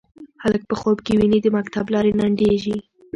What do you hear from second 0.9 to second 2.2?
کې ویني د مکتب لارې